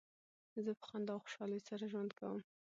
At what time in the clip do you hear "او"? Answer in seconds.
1.15-1.23